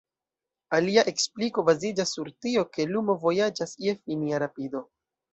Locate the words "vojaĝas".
3.25-3.75